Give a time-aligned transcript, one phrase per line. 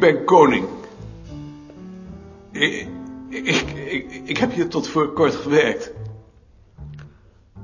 [0.00, 0.68] ben koning.
[2.50, 2.88] Ik,
[3.28, 5.92] ik, ik, ik heb hier tot voor kort gewerkt.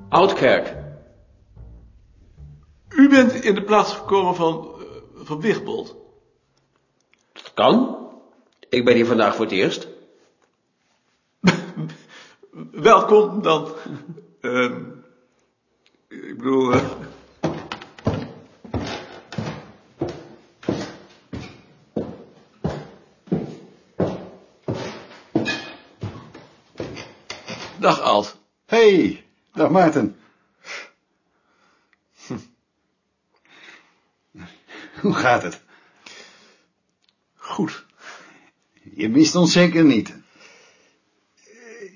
[0.08, 0.76] Oudkerk.
[2.88, 4.86] U bent in de plaats gekomen van, eh,
[5.24, 5.96] van Wigbold.
[7.32, 7.98] Dat kan.
[8.68, 9.88] Ik ben hier vandaag voor het eerst.
[12.90, 13.68] Welkom dan.
[14.40, 14.82] Ehm,
[16.08, 16.72] ik bedoel...
[16.72, 16.90] eh,
[27.80, 28.40] Dag Alt.
[28.66, 30.16] Hey, dag Maarten.
[32.26, 32.36] Hm.
[35.00, 35.60] Hoe gaat het?
[37.34, 37.84] Goed.
[38.94, 40.14] Je mist ons zeker niet.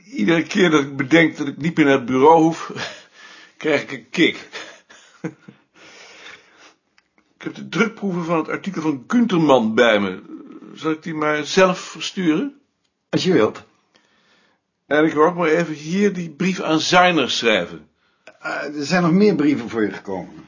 [0.05, 2.73] Iedere keer dat ik bedenk dat ik niet meer naar het bureau hoef,
[3.57, 4.49] krijg ik een kick.
[7.37, 10.23] Ik heb de drukproeven van het artikel van Gunterman bij me.
[10.75, 12.61] Zal ik die maar zelf versturen?
[13.09, 13.65] Als je wilt.
[14.87, 17.89] En ik wil ook maar even hier die brief aan Zijner schrijven.
[18.41, 20.47] Eh, er zijn nog meer brieven voor je gekomen.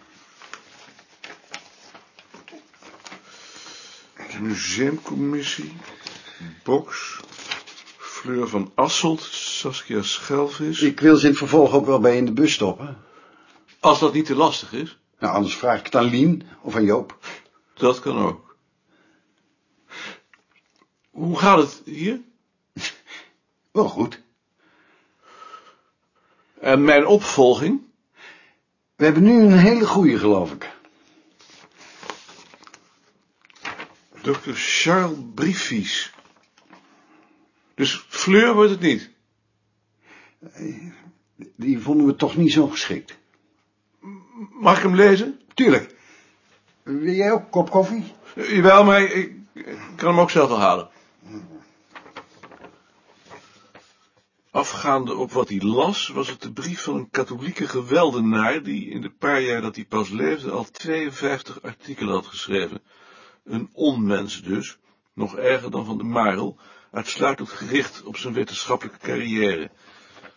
[4.31, 5.77] De museumcommissie,
[6.63, 7.21] Box,
[7.99, 10.83] Fleur van Asselt, Saskia Schelvis.
[10.83, 13.05] Ik wil ze in het vervolg ook wel bij in de bus stoppen.
[13.81, 16.85] Als dat niet te lastig is, Nou, anders vraag ik het aan Lien of aan
[16.85, 17.19] Joop.
[17.75, 18.57] dat kan ook.
[21.11, 22.21] Hoe gaat het hier?
[23.73, 24.25] Wel goed.
[26.61, 27.81] En mijn opvolging?
[28.97, 30.75] We hebben nu een hele goeie, geloof ik.
[34.21, 34.51] Dr.
[34.53, 36.15] Charles Briefies.
[37.75, 39.11] Dus Fleur wordt het niet.
[41.57, 43.17] Die vonden we toch niet zo geschikt.
[44.51, 45.41] Mag ik hem lezen?
[45.55, 45.95] Tuurlijk.
[46.83, 48.05] Wil jij ook een kop koffie?
[48.35, 50.89] Eh, Jawel, maar ik, ik kan hem ook zelf wel halen.
[54.57, 59.01] Afgaande op wat hij las, was het de brief van een katholieke geweldenaar die in
[59.01, 62.81] de paar jaar dat hij pas leefde al 52 artikelen had geschreven.
[63.45, 64.79] Een onmens dus,
[65.15, 66.59] nog erger dan van de Marel,
[66.93, 69.71] uitsluitend gericht op zijn wetenschappelijke carrière.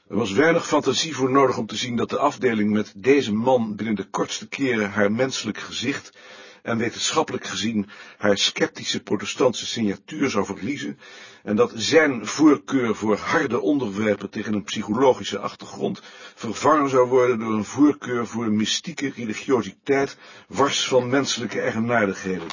[0.09, 3.75] Er was weinig fantasie voor nodig om te zien dat de afdeling met deze man
[3.75, 6.17] binnen de kortste keren haar menselijk gezicht
[6.61, 10.99] en wetenschappelijk gezien haar sceptische protestantse signatuur zou verliezen,
[11.43, 16.01] en dat zijn voorkeur voor harde onderwerpen tegen een psychologische achtergrond
[16.35, 20.17] vervangen zou worden door een voorkeur voor mystieke religiositeit,
[20.47, 22.47] wars van menselijke eigenaardigheden.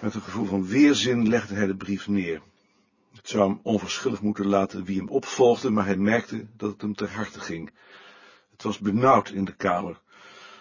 [0.00, 2.40] Met een gevoel van weerzin legde hij de brief neer.
[3.14, 6.94] Het zou hem onverschillig moeten laten wie hem opvolgde, maar hij merkte dat het hem
[6.94, 7.70] ter harte ging.
[8.52, 10.00] Het was benauwd in de kamer.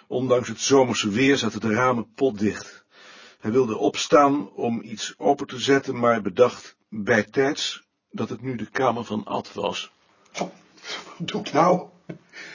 [0.08, 2.86] Ondanks het zomerse weer zaten de ramen potdicht.
[3.40, 8.70] Hij wilde opstaan om iets open te zetten, maar bedacht bijtijds dat het nu de
[8.72, 9.92] kamer van Ad was.
[10.38, 10.52] Wat
[11.18, 11.88] doe ik nou?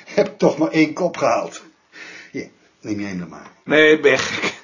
[0.04, 1.62] Heb ik toch maar één kop gehaald.
[2.32, 2.50] Hier,
[2.80, 3.52] neem jij hem dan maar.
[3.64, 4.62] Nee, ben gek.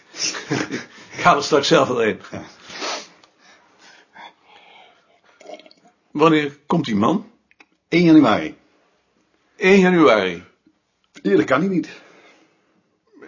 [1.16, 2.20] ik haal er straks zelf wel een.
[2.30, 2.44] Ja.
[6.10, 7.30] Wanneer komt die man?
[7.88, 8.56] 1 januari.
[9.56, 10.44] 1 januari.
[11.22, 11.88] Eerlijk kan hij niet.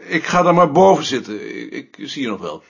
[0.08, 1.72] Ik ga dan maar boven zitten.
[1.76, 2.62] Ik, zie je nog wel.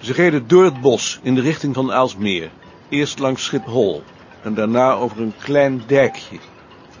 [0.00, 2.50] Ze reden door het bos in de richting van Aalsmeer.
[2.88, 4.02] Eerst langs Schiphol
[4.42, 6.38] en daarna over een klein dijkje,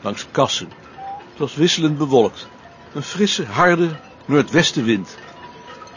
[0.00, 0.68] langs Kassen.
[1.30, 2.48] Het was wisselend bewolkt.
[2.94, 3.90] Een frisse, harde
[4.24, 5.16] noordwestenwind.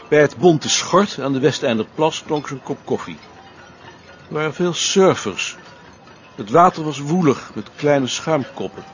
[0.08, 3.16] Bij het bonte schort aan de Westeinderplas klonk zijn kop koffie.
[4.28, 5.56] Er waren veel surfers.
[6.34, 8.84] Het water was woelig met kleine schuimkoppen.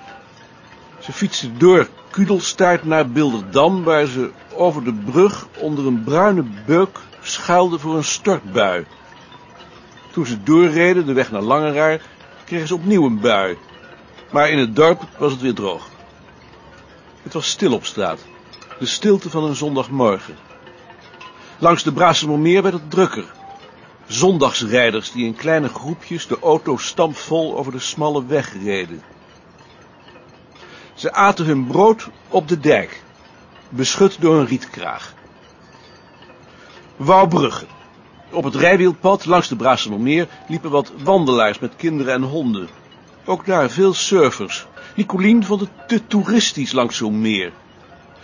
[0.98, 6.98] Ze fietsten door Kudelstaart naar Bilderdam, waar ze over de brug onder een bruine beuk
[7.20, 8.86] schuilden voor een stortbui.
[10.10, 12.00] Toen ze doorreden, de weg naar Langeraar,
[12.44, 13.58] kregen ze opnieuw een bui.
[14.30, 15.88] Maar in het dorp was het weer droog.
[17.22, 18.24] Het was stil op straat.
[18.78, 20.36] De stilte van een zondagmorgen.
[21.58, 23.24] Langs de Braasemermeer werd het drukker.
[24.06, 29.02] Zondagsrijders die in kleine groepjes de auto stampvol over de smalle weg reden.
[30.94, 33.02] Ze aten hun brood op de dijk,
[33.68, 35.14] beschut door een rietkraag.
[36.96, 37.66] Wouwbrugge.
[38.30, 42.68] Op het rijwielpad langs de Braasemermeer liepen wat wandelaars met kinderen en honden.
[43.24, 44.66] Ook daar veel surfers.
[44.96, 47.52] Nicolien vond het te toeristisch langs zo'n meer.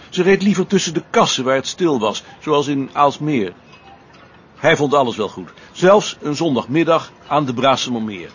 [0.08, 3.52] Ze reed liever tussen de kassen waar het stil was, zoals in Aalsmeer.
[4.56, 8.30] Hij vond alles wel goed, zelfs een zondagmiddag aan de Braasemermeer.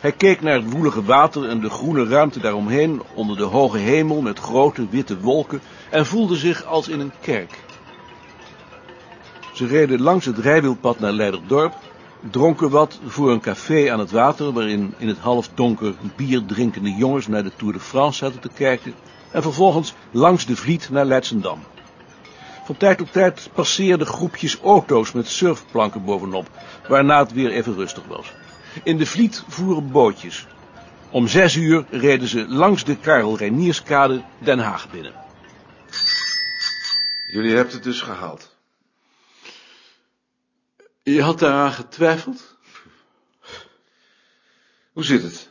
[0.00, 4.20] Hij keek naar het woelige water en de groene ruimte daaromheen onder de hoge hemel
[4.20, 5.60] met grote witte wolken
[5.90, 7.64] en voelde zich als in een kerk.
[9.52, 11.74] Ze reden langs het rijwielpad naar Leiderdorp,
[12.30, 17.26] dronken wat voor een café aan het water waarin in het halfdonker bier drinkende jongens
[17.26, 18.94] naar de Tour de France zaten te kijken
[19.30, 21.58] en vervolgens langs de Vliet naar Leidsendam.
[22.64, 26.50] Van tijd tot tijd passeerden groepjes auto's met surfplanken bovenop,
[26.88, 28.32] waarna het weer even rustig was.
[28.82, 30.46] In de Vliet voeren bootjes.
[31.10, 35.12] Om zes uur reden ze langs de Karel Reinierskade Den Haag binnen.
[37.32, 38.56] Jullie hebben het dus gehaald.
[41.02, 42.56] Je had daaraan getwijfeld?
[44.92, 45.48] Hoe zit het?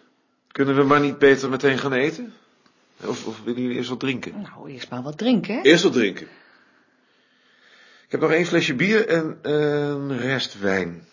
[0.47, 2.33] Kunnen we maar niet beter meteen gaan eten?
[3.05, 4.41] Of, of willen jullie eerst wat drinken?
[4.41, 5.61] Nou, eerst maar wat drinken, hè?
[5.61, 6.27] Eerst wat drinken.
[8.13, 11.07] Ik heb nog één flesje bier en een rest wijn.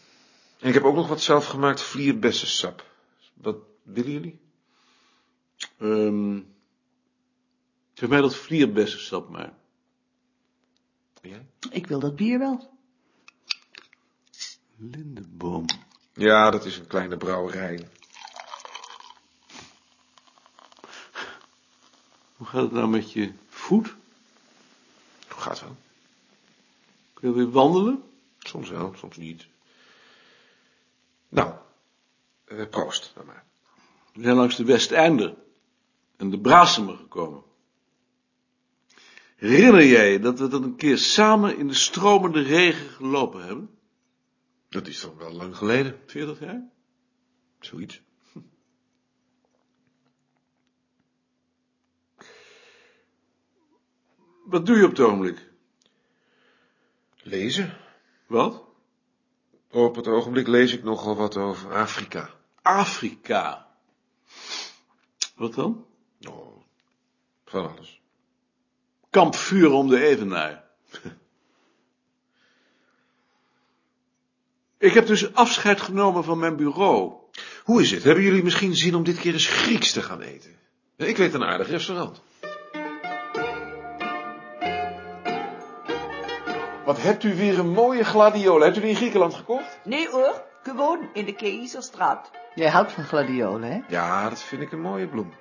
[0.59, 2.87] En ik heb ook nog wat zelfgemaakt vlierbessensap.
[3.35, 4.41] Wat willen jullie?
[5.79, 6.55] Um,
[7.95, 9.53] zeg mij dat vlierbessensap maar.
[11.23, 11.47] Jij?
[11.71, 12.79] Ik wil dat bier wel.
[14.77, 15.65] Lindeboom.
[16.13, 17.89] Ja, dat is een kleine brouwerij.
[22.37, 23.95] Hoe gaat het nou met je voet?
[25.29, 25.77] Gaat wel.
[27.21, 28.03] Kun je weer wandelen?
[28.39, 29.47] Soms wel, soms niet.
[31.29, 31.55] Nou,
[32.45, 33.45] eh, proost dan maar.
[34.13, 35.37] We zijn langs de Westeinder
[36.17, 37.43] en de Brasemer gekomen.
[39.37, 43.79] Herinner jij je dat we dat een keer samen in de stromende regen gelopen hebben?
[44.69, 46.01] Dat is dan wel lang geleden.
[46.07, 46.69] 40 jaar?
[47.61, 48.03] Zoiets.
[54.45, 55.50] Wat doe je op het ogenblik?
[57.23, 57.77] Lezen?
[58.27, 58.65] Wat?
[59.71, 62.31] Op het ogenblik lees ik nogal wat over Afrika.
[62.63, 63.67] Afrika.
[65.35, 65.87] Wat dan?
[66.29, 66.63] Oh,
[67.45, 68.01] van alles.
[69.11, 70.65] Kampvuur om de Evenaar.
[74.79, 77.13] Ik heb dus afscheid genomen van mijn bureau.
[77.65, 78.03] Hoe is het?
[78.03, 80.59] Hebben jullie misschien zin om dit keer eens Grieks te gaan eten?
[80.97, 82.23] Ik weet een aardig restaurant.
[86.91, 88.63] Wat hebt u weer een mooie gladiolen?
[88.63, 89.79] Hebt u die in Griekenland gekocht?
[89.85, 92.31] Nee hoor, gewoon in de Keizerstraat.
[92.55, 93.81] Jij houdt van gladiolen, hè?
[93.89, 95.33] Ja, dat vind ik een mooie bloem.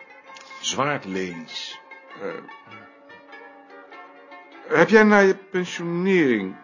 [0.62, 1.80] Zwaardlelies.
[2.24, 2.34] Uh,
[4.68, 6.56] heb jij na je pensionering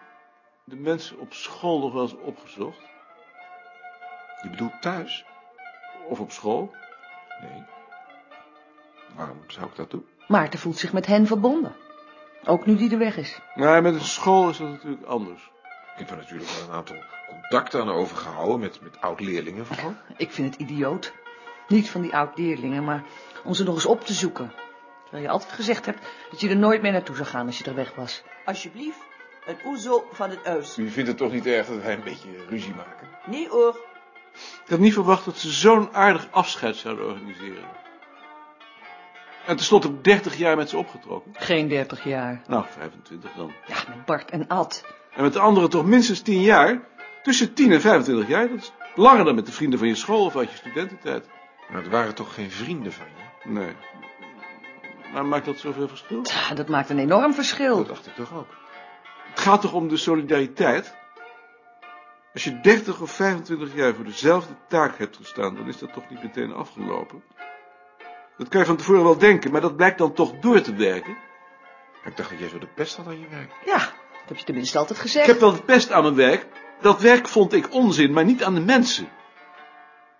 [0.64, 2.80] de mensen op school nog wel eens opgezocht?
[4.42, 5.26] Je bedoelt thuis?
[6.08, 6.74] Of op school?
[7.42, 7.64] Nee.
[9.16, 10.06] Waarom zou ik dat doen?
[10.28, 11.76] Maarten voelt zich met hen verbonden.
[12.46, 13.40] Ook nu die er weg is.
[13.56, 15.52] Nee, met een school is dat natuurlijk anders.
[15.94, 16.96] Ik heb er natuurlijk wel een aantal
[17.30, 19.94] contacten aan overgehouden met, met oud-leerlingen vooral.
[20.18, 21.14] Ik vind het idioot.
[21.68, 23.04] Niet van die oud-leerlingen, maar
[23.44, 24.54] om ze nog eens op te zoeken.
[25.04, 26.00] Terwijl je altijd gezegd hebt
[26.30, 28.24] dat je er nooit meer naartoe zou gaan als je er weg was.
[28.46, 29.00] Alsjeblieft,
[29.46, 30.78] een oezo van het huis.
[30.78, 33.08] U vindt het toch niet erg dat wij een beetje ruzie maken?
[33.26, 33.80] Nee hoor.
[34.64, 37.64] Ik had niet verwacht dat ze zo'n aardig afscheid zouden organiseren.
[39.46, 41.32] En tenslotte heb ik 30 jaar met ze opgetrokken.
[41.34, 42.42] Geen 30 jaar.
[42.48, 43.52] Nou, 25 dan.
[43.68, 44.86] Ja, met Bart en Ad.
[45.16, 46.82] En met de anderen toch minstens 10 jaar?
[47.24, 50.26] Tussen 10 en 25 jaar, dat is langer dan met de vrienden van je school
[50.26, 51.26] of uit je studententijd.
[51.70, 53.50] Maar het waren toch geen vrienden van je?
[53.50, 53.76] Nee.
[55.14, 56.20] Maar maakt dat zoveel verschil?
[56.24, 57.78] Ja, dat maakt een enorm verschil.
[57.78, 58.48] Dat dacht ik toch ook.
[59.30, 60.96] Het gaat toch om de solidariteit?
[62.34, 66.10] Als je 30 of 25 jaar voor dezelfde taak hebt gestaan, dan is dat toch
[66.10, 67.24] niet meteen afgelopen?
[68.38, 71.18] Dat kan je van tevoren wel denken, maar dat blijkt dan toch door te werken.
[72.06, 73.52] Ik dacht dat jij zo de pest had aan je werk.
[73.66, 75.28] Ja, dat heb je tenminste altijd gezegd.
[75.28, 76.46] Ik heb wel de pest aan mijn werk.
[76.82, 79.10] Dat werk vond ik onzin, maar niet aan de mensen.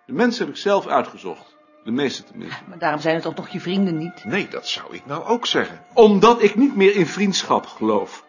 [0.06, 1.56] De mensen heb ik zelf uitgezocht.
[1.84, 2.64] De meeste tenminste.
[2.68, 4.24] Maar daarom zijn het toch nog je vrienden niet?
[4.24, 5.86] Nee, dat zou ik nou ook zeggen.
[5.94, 8.26] Omdat ik niet meer in vriendschap geloof.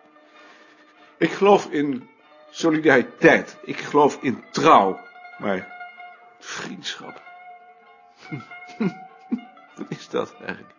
[1.19, 2.09] Ik geloof in
[2.51, 3.57] solidariteit.
[3.65, 5.01] Ik geloof in trouw.
[5.39, 5.75] Maar
[6.39, 7.23] vriendschap.
[10.17, 10.75] Dat eigenlijk?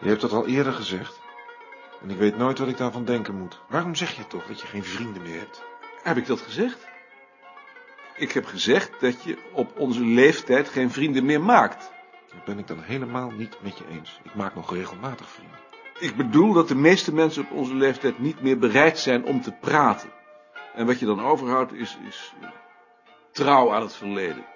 [0.00, 1.20] Je hebt dat al eerder gezegd.
[2.02, 3.60] En ik weet nooit wat ik daarvan denken moet.
[3.68, 5.64] Waarom zeg je toch dat je geen vrienden meer hebt?
[6.02, 6.86] Heb ik dat gezegd?
[8.16, 11.92] Ik heb gezegd dat je op onze leeftijd geen vrienden meer maakt.
[12.34, 14.20] Dat ben ik dan helemaal niet met je eens.
[14.22, 15.58] Ik maak nog regelmatig vrienden.
[15.98, 19.52] Ik bedoel dat de meeste mensen op onze leeftijd niet meer bereid zijn om te
[19.52, 20.10] praten.
[20.74, 22.34] En wat je dan overhoudt is, is
[23.32, 24.46] trouw aan het verleden.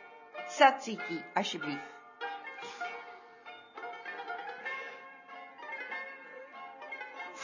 [0.48, 1.97] Tzatziki, alsjeblieft.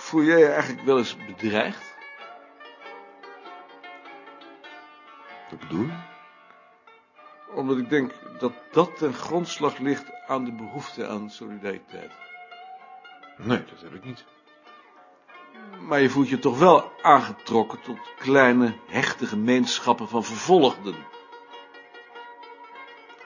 [0.05, 1.95] Voel jij je eigenlijk wel eens bedreigd?
[5.51, 5.97] Wat bedoel je?
[7.55, 12.13] Omdat ik denk dat dat ten grondslag ligt aan de behoefte aan solidariteit.
[13.37, 14.25] Nee, dat heb ik niet.
[15.81, 20.93] Maar je voelt je toch wel aangetrokken tot kleine, hechte gemeenschappen van vervolgden.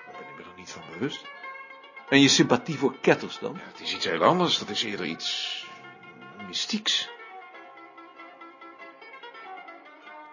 [0.06, 1.26] Daar ben ik me er niet van bewust.
[2.08, 3.52] En je sympathie voor ketters dan?
[3.52, 4.58] Ja, het is iets heel anders.
[4.58, 5.66] Dat is eerder iets
[6.48, 7.10] mystieks.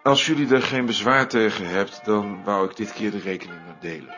[0.03, 3.79] Als jullie er geen bezwaar tegen hebt, dan wou ik dit keer de rekening maar
[3.79, 4.17] delen.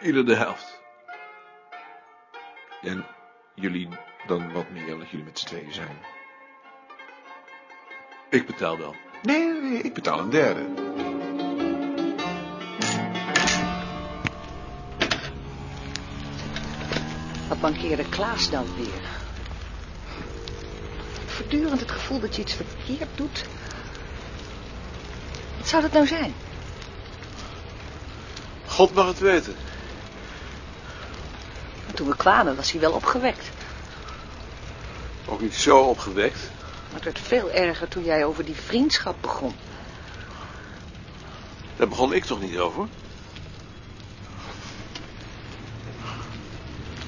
[0.00, 0.82] Ieder de helft.
[2.82, 3.06] En
[3.54, 3.88] jullie
[4.26, 5.98] dan wat meer, omdat jullie met z'n tweeën zijn.
[8.30, 8.94] Ik betaal wel.
[9.22, 10.66] Nee, nee, ik betaal een derde.
[17.48, 19.02] Wat mankeerde Klaas dan weer?
[21.26, 23.44] Voortdurend het gevoel dat je iets verkeerd doet.
[25.58, 26.34] Wat zou dat nou zijn?
[28.66, 29.54] God mag het weten.
[31.84, 33.50] Maar toen we kwamen was hij wel opgewekt.
[35.26, 36.50] Ook niet zo opgewekt.
[36.84, 39.54] Maar het werd veel erger toen jij over die vriendschap begon.
[41.76, 42.88] Daar begon ik toch niet over?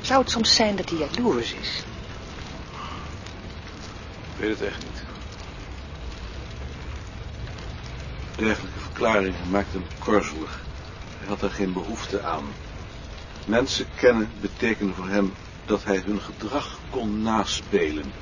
[0.06, 1.82] Zou het soms zijn dat hij jaloers is?
[4.34, 5.02] Ik weet het echt niet.
[8.36, 10.64] Dergelijke verklaringen maakten hem korzelig.
[11.18, 12.44] Hij had er geen behoefte aan.
[13.46, 15.34] Mensen kennen betekende voor hem
[15.64, 18.12] dat hij hun gedrag kon naspelen.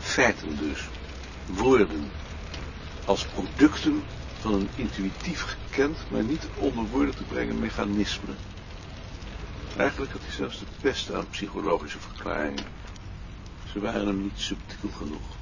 [0.00, 0.88] Feiten dus.
[1.46, 2.10] Woorden.
[3.04, 4.02] Als producten
[4.40, 8.34] van een intuïtief gekend, maar niet onder woorden te brengen mechanisme.
[9.80, 12.64] Eigenlijk had hij zelfs de beste aan psychologische verklaringen.
[13.72, 15.36] Ze waren hem niet subtiel genoeg.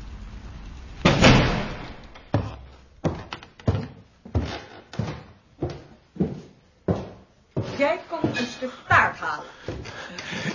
[7.78, 9.47] Jij komt een stuk taart halen.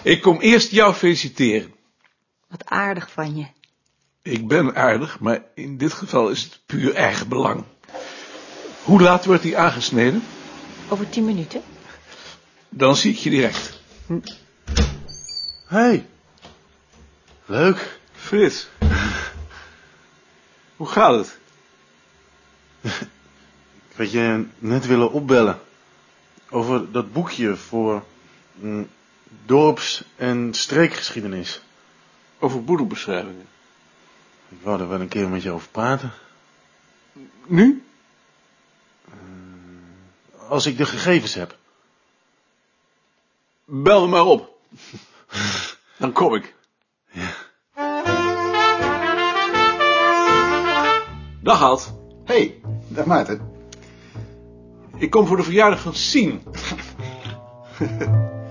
[0.04, 1.74] Ik kom eerst jou feliciteren.
[2.48, 3.46] Wat aardig van je.
[4.22, 7.64] Ik ben aardig, maar in dit geval is het puur eigen belang.
[8.84, 10.24] Hoe laat wordt die aangesneden?
[10.90, 11.62] Over tien minuten?
[12.76, 13.82] Dan zie ik je direct.
[15.66, 16.08] hey.
[17.46, 18.00] leuk.
[18.14, 18.68] Frits.
[20.76, 21.38] Hoe gaat het?
[23.90, 25.60] Ik had je net willen opbellen.
[26.50, 28.04] Over dat boekje voor
[28.54, 28.90] mm,
[29.46, 31.62] dorps- en streekgeschiedenis.
[32.40, 33.48] Over boedelbeschrijvingen.
[34.50, 36.12] Ik wou er wel een keer met je over praten.
[37.46, 37.84] Nu?
[40.48, 41.58] Als ik de gegevens heb.
[43.76, 44.50] Bel me maar op.
[45.98, 46.56] Dan kom ik.
[51.42, 51.94] Dag Alt.
[52.26, 53.52] hey, dag Maarten.
[54.98, 56.42] Ik kom voor de verjaardag van Sien.